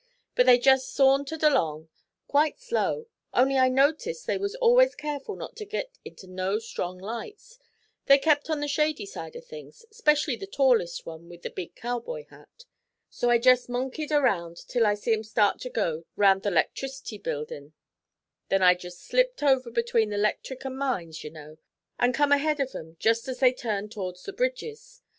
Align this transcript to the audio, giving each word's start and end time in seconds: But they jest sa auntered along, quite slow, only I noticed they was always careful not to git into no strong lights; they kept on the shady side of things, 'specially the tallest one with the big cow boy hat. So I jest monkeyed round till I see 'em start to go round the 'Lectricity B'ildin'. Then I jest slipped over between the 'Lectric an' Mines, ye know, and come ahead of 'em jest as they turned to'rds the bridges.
But 0.33 0.47
they 0.47 0.57
jest 0.57 0.89
sa 0.95 1.03
auntered 1.13 1.43
along, 1.43 1.87
quite 2.27 2.59
slow, 2.59 3.05
only 3.35 3.55
I 3.59 3.69
noticed 3.69 4.25
they 4.25 4.39
was 4.39 4.55
always 4.55 4.95
careful 4.95 5.35
not 5.35 5.55
to 5.57 5.63
git 5.67 5.99
into 6.03 6.25
no 6.25 6.57
strong 6.57 6.97
lights; 6.97 7.59
they 8.07 8.17
kept 8.17 8.49
on 8.49 8.61
the 8.61 8.67
shady 8.67 9.05
side 9.05 9.35
of 9.35 9.45
things, 9.45 9.85
'specially 9.91 10.35
the 10.35 10.47
tallest 10.47 11.05
one 11.05 11.29
with 11.29 11.43
the 11.43 11.51
big 11.51 11.75
cow 11.75 11.99
boy 11.99 12.23
hat. 12.31 12.65
So 13.11 13.29
I 13.29 13.37
jest 13.37 13.69
monkeyed 13.69 14.09
round 14.09 14.57
till 14.67 14.87
I 14.87 14.95
see 14.95 15.13
'em 15.13 15.23
start 15.23 15.59
to 15.59 15.69
go 15.69 16.05
round 16.15 16.41
the 16.41 16.49
'Lectricity 16.49 17.19
B'ildin'. 17.19 17.73
Then 18.49 18.63
I 18.63 18.73
jest 18.73 19.03
slipped 19.05 19.43
over 19.43 19.69
between 19.69 20.09
the 20.09 20.17
'Lectric 20.17 20.65
an' 20.65 20.77
Mines, 20.77 21.23
ye 21.23 21.29
know, 21.29 21.57
and 21.99 22.11
come 22.15 22.31
ahead 22.31 22.59
of 22.59 22.73
'em 22.73 22.95
jest 22.99 23.27
as 23.27 23.37
they 23.39 23.53
turned 23.53 23.91
to'rds 23.91 24.23
the 24.23 24.33
bridges. 24.33 25.03